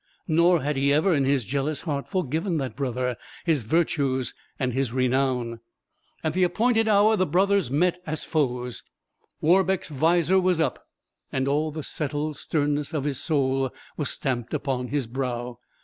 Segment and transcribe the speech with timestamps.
[0.27, 4.91] Nor had he ever in his jealous heart forgiven that brother his virtues and his
[4.91, 5.59] renown.
[6.23, 8.81] At the appointed hour the brothers met as foes.
[9.41, 10.87] Warbeck's vizor was up,
[11.31, 15.59] and all the settled sternness of his soul was stamped upon his brow.